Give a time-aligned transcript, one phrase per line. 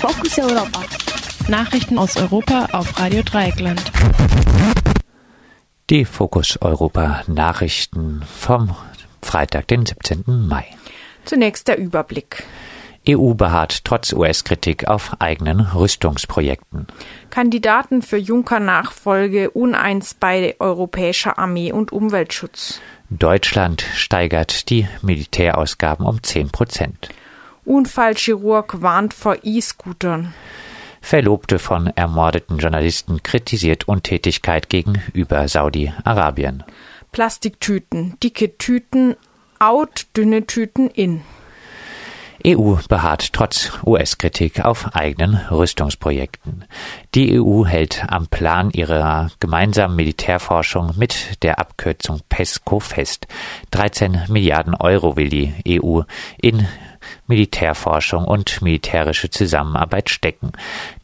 [0.00, 0.82] Fokus Europa.
[1.48, 3.82] Nachrichten aus Europa auf Radio Dreieckland.
[5.90, 8.74] Die Fokus Europa Nachrichten vom
[9.20, 10.24] Freitag, den 17.
[10.26, 10.64] Mai.
[11.26, 12.44] Zunächst der Überblick.
[13.06, 16.86] EU beharrt trotz US-Kritik auf eigenen Rüstungsprojekten.
[17.28, 22.80] Kandidaten für Juncker-Nachfolge uneins bei europäischer Armee und Umweltschutz.
[23.10, 27.10] Deutschland steigert die Militärausgaben um 10 Prozent.
[27.64, 30.34] Unfallchirurg warnt vor E-Scootern.
[31.00, 36.62] Verlobte von ermordeten Journalisten kritisiert Untätigkeit gegenüber Saudi-Arabien.
[37.12, 39.16] Plastiktüten, dicke Tüten
[39.58, 41.22] out, dünne Tüten in.
[42.46, 46.64] EU beharrt trotz US-Kritik auf eigenen Rüstungsprojekten.
[47.14, 53.26] Die EU hält am Plan ihrer gemeinsamen Militärforschung mit der Abkürzung PESCO fest.
[53.72, 56.02] 13 Milliarden Euro will die EU
[56.40, 56.66] in
[57.26, 60.52] Militärforschung und militärische Zusammenarbeit stecken.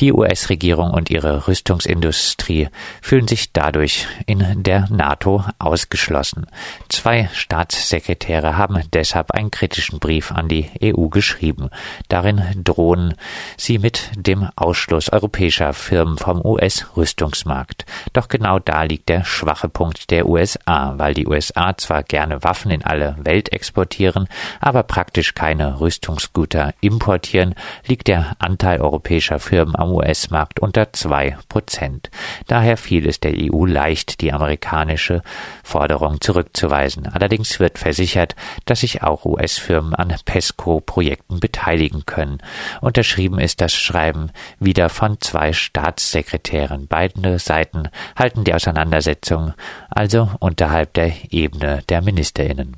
[0.00, 2.68] Die US-Regierung und ihre Rüstungsindustrie
[3.00, 6.46] fühlen sich dadurch in der NATO ausgeschlossen.
[6.88, 11.70] Zwei Staatssekretäre haben deshalb einen kritischen Brief an die EU geschrieben.
[12.08, 13.14] Darin drohen
[13.56, 17.84] sie mit dem Ausschluss europäischer Firmen vom US-Rüstungsmarkt.
[18.12, 22.70] Doch genau da liegt der schwache Punkt der USA, weil die USA zwar gerne Waffen
[22.70, 24.28] in alle Welt exportieren,
[24.60, 27.54] aber praktisch keine Rüstungsgüter importieren,
[27.86, 32.10] liegt der Anteil europäischer Firmen am US-Markt unter zwei Prozent.
[32.48, 35.22] Daher fiel es der EU leicht, die amerikanische
[35.62, 37.06] Forderung zurückzuweisen.
[37.06, 42.38] Allerdings wird versichert, dass sich auch US-Firmen an PESCO-Projekten beteiligen können.
[42.80, 46.86] Unterschrieben ist das Schreiben wieder von zwei Staatssekretären.
[46.88, 49.54] Beide Seiten halten die Auseinandersetzung
[49.90, 52.76] also unterhalb der Ebene der Ministerinnen.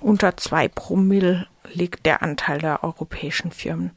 [0.00, 3.92] Unter zwei Promille liegt der Anteil der europäischen Firmen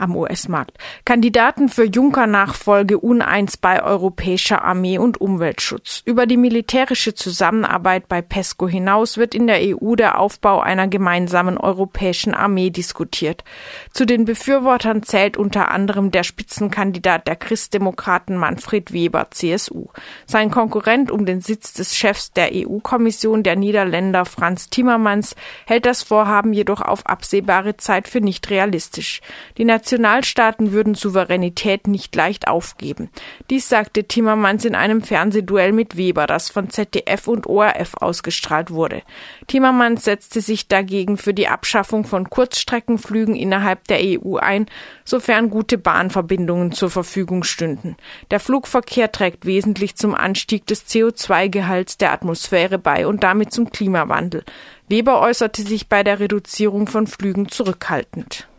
[0.00, 0.78] am US-Markt.
[1.04, 6.02] Kandidaten für Juncker-Nachfolge uneins bei europäischer Armee und Umweltschutz.
[6.04, 11.58] Über die militärische Zusammenarbeit bei PESCO hinaus wird in der EU der Aufbau einer gemeinsamen
[11.58, 13.44] europäischen Armee diskutiert.
[13.92, 19.86] Zu den Befürwortern zählt unter anderem der Spitzenkandidat der Christdemokraten Manfred Weber, CSU.
[20.26, 25.34] Sein Konkurrent um den Sitz des Chefs der EU-Kommission, der Niederländer Franz Timmermans,
[25.66, 29.20] hält das Vorhaben jedoch auf absehbare Zeit für nicht realistisch.
[29.58, 33.10] Die Nationalstaaten würden Souveränität nicht leicht aufgeben.
[33.50, 39.02] Dies sagte Timmermans in einem Fernsehduell mit Weber, das von ZDF und ORF ausgestrahlt wurde.
[39.48, 44.66] Timmermans setzte sich dagegen für die Abschaffung von Kurzstreckenflügen innerhalb der EU ein,
[45.04, 47.96] sofern gute Bahnverbindungen zur Verfügung stünden.
[48.30, 54.44] Der Flugverkehr trägt wesentlich zum Anstieg des CO2-Gehalts der Atmosphäre bei und damit zum Klimawandel.
[54.88, 58.49] Weber äußerte sich bei der Reduzierung von Flügen zurückhaltend.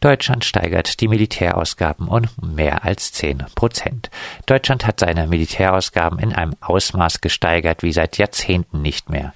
[0.00, 2.24] Deutschland steigert die Militärausgaben um
[2.54, 4.10] mehr als 10 Prozent.
[4.46, 9.32] Deutschland hat seine Militärausgaben in einem Ausmaß gesteigert wie seit Jahrzehnten nicht mehr.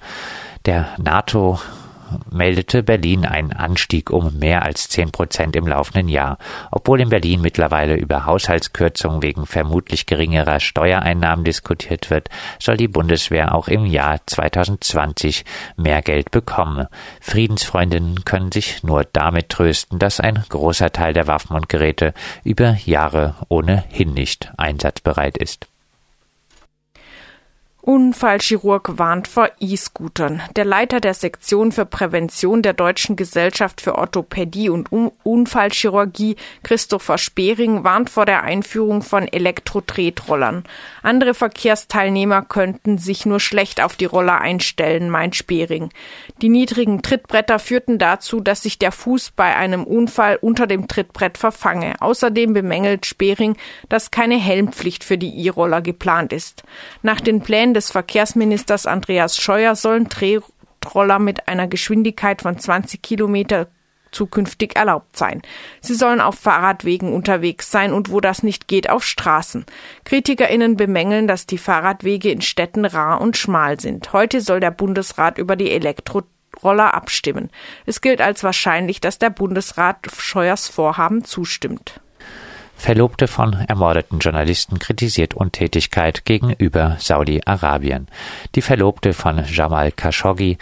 [0.65, 1.59] Der NATO
[2.31, 6.37] meldete Berlin einen Anstieg um mehr als zehn Prozent im laufenden Jahr.
[6.71, 13.55] Obwohl in Berlin mittlerweile über Haushaltskürzungen wegen vermutlich geringerer Steuereinnahmen diskutiert wird, soll die Bundeswehr
[13.55, 15.45] auch im Jahr 2020
[15.77, 16.87] mehr Geld bekommen.
[17.21, 22.75] Friedensfreundinnen können sich nur damit trösten, dass ein großer Teil der Waffen und Geräte über
[22.85, 25.68] Jahre ohnehin nicht einsatzbereit ist.
[27.81, 30.41] Unfallchirurg warnt vor E-Scootern.
[30.57, 34.91] Der Leiter der Sektion für Prävention der Deutschen Gesellschaft für Orthopädie und
[35.23, 40.65] Unfallchirurgie, Christopher Spering, warnt vor der Einführung von Elektro-Tretrollern.
[41.03, 45.89] Andere Verkehrsteilnehmer könnten sich nur schlecht auf die Roller einstellen, meint Spering.
[46.41, 51.37] Die niedrigen Trittbretter führten dazu, dass sich der Fuß bei einem Unfall unter dem Trittbrett
[51.37, 51.95] verfange.
[52.01, 53.55] Außerdem bemängelt Spering,
[53.87, 56.63] dass keine Helmpflicht für die E-Roller geplant ist.
[57.03, 63.67] Nach den Plänen des Verkehrsministers Andreas Scheuer sollen Drehroller mit einer Geschwindigkeit von 20 Kilometer
[64.11, 65.41] zukünftig erlaubt sein.
[65.81, 69.65] Sie sollen auf Fahrradwegen unterwegs sein und wo das nicht geht, auf Straßen.
[70.05, 74.13] KritikerInnen bemängeln, dass die Fahrradwege in Städten rar und schmal sind.
[74.13, 77.49] Heute soll der Bundesrat über die Elektroroller abstimmen.
[77.85, 82.01] Es gilt als wahrscheinlich, dass der Bundesrat Scheuers Vorhaben zustimmt.
[82.79, 88.07] Verlobte von ermordeten Journalisten kritisiert Untätigkeit gegenüber Saudi-Arabien.
[88.55, 90.57] Die Verlobte von Jamal Khashoggi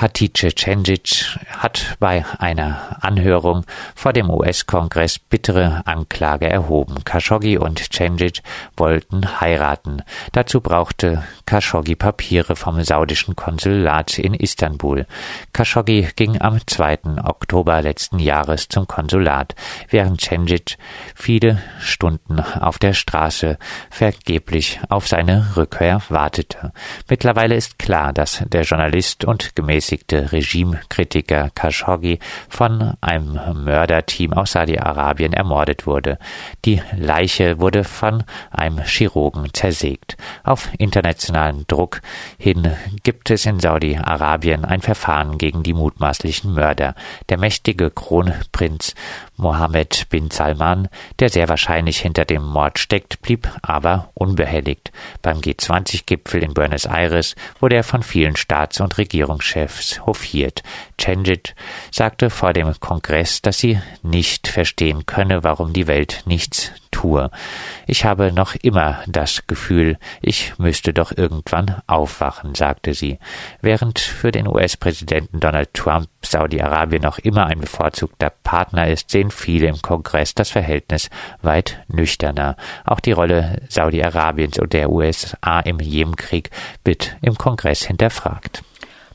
[0.00, 7.04] Hatice Cengic hat bei einer Anhörung vor dem US-Kongress bittere Anklage erhoben.
[7.04, 8.40] Khashoggi und Cengic
[8.78, 10.02] wollten heiraten.
[10.32, 15.06] Dazu brauchte Khashoggi Papiere vom saudischen Konsulat in Istanbul.
[15.52, 17.22] Khashoggi ging am 2.
[17.22, 19.54] Oktober letzten Jahres zum Konsulat,
[19.90, 20.78] während Cengic
[21.14, 23.58] viele Stunden auf der Straße
[23.90, 26.72] vergeblich auf seine Rückkehr wartete.
[27.06, 29.56] Mittlerweile ist klar, dass der Journalist und
[29.90, 36.18] gemäßigte Regimekritiker Khashoggi von einem Mörderteam aus Saudi-Arabien ermordet wurde.
[36.64, 40.16] Die Leiche wurde von einem Chirurgen zersägt.
[40.44, 42.02] Auf internationalen Druck
[42.38, 42.70] hin
[43.02, 46.94] gibt es in Saudi-Arabien ein Verfahren gegen die mutmaßlichen Mörder.
[47.28, 48.94] Der mächtige Kronprinz
[49.36, 50.88] Mohammed bin Salman,
[51.18, 54.92] der sehr wahrscheinlich hinter dem Mord steckt, blieb aber unbehelligt.
[55.22, 59.69] Beim G20-Gipfel in Buenos Aires wurde er von vielen Staats- und Regierungschefs
[60.06, 60.62] hofiert.
[60.98, 61.54] Cengic
[61.90, 67.30] sagte vor dem Kongress, dass sie nicht verstehen könne, warum die Welt nichts tue.
[67.86, 73.18] Ich habe noch immer das Gefühl, ich müsste doch irgendwann aufwachen, sagte sie.
[73.60, 79.68] Während für den US-Präsidenten Donald Trump Saudi-Arabien noch immer ein bevorzugter Partner ist, sehen viele
[79.68, 81.10] im Kongress das Verhältnis
[81.42, 82.56] weit nüchterner.
[82.84, 86.50] Auch die Rolle Saudi-Arabiens und der USA im Jemenkrieg
[86.84, 88.62] wird im Kongress hinterfragt.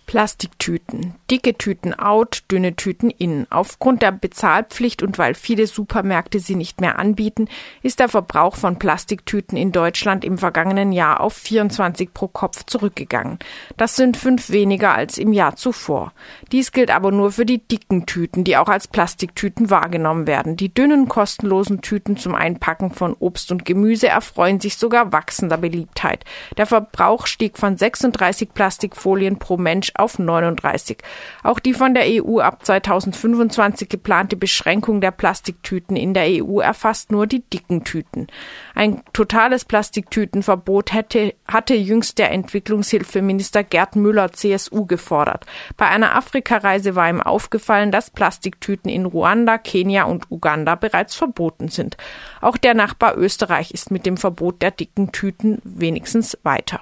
[0.05, 1.15] Plastiktüten.
[1.31, 3.47] Dicke Tüten out, dünne Tüten in.
[3.49, 7.47] Aufgrund der Bezahlpflicht und weil viele Supermärkte sie nicht mehr anbieten,
[7.81, 13.39] ist der Verbrauch von Plastiktüten in Deutschland im vergangenen Jahr auf 24 pro Kopf zurückgegangen.
[13.77, 16.13] Das sind fünf weniger als im Jahr zuvor.
[16.51, 20.55] Dies gilt aber nur für die dicken Tüten, die auch als Plastiktüten wahrgenommen werden.
[20.55, 26.23] Die dünnen, kostenlosen Tüten zum Einpacken von Obst und Gemüse erfreuen sich sogar wachsender Beliebtheit.
[26.57, 30.97] Der Verbrauch stieg von 36 Plastikfolien pro Mensch auf 39.
[31.43, 37.11] Auch die von der EU ab 2025 geplante Beschränkung der Plastiktüten in der EU erfasst
[37.11, 38.27] nur die dicken Tüten.
[38.73, 45.45] Ein totales Plastiktütenverbot hätte, hatte jüngst der Entwicklungshilfeminister Gerd Müller CSU gefordert.
[45.77, 51.69] Bei einer Afrikareise war ihm aufgefallen, dass Plastiktüten in Ruanda, Kenia und Uganda bereits verboten
[51.69, 51.97] sind.
[52.41, 56.81] Auch der Nachbar Österreich ist mit dem Verbot der dicken Tüten wenigstens weiter.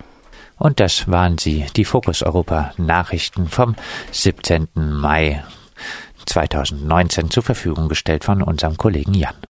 [0.58, 3.76] Und das waren sie, die Fokus Europa Nachrichten vom
[4.12, 4.70] 17.
[4.76, 5.44] Mai
[6.26, 9.36] 2019 zur Verfügung gestellt von unserem Kollegen Jan.